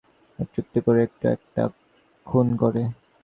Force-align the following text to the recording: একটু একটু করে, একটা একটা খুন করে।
একটু 0.39 0.57
একটু 0.63 0.79
করে, 0.81 0.99
একটা 1.03 1.27
একটা 1.31 1.63
খুন 2.27 2.47
করে। 2.57 2.83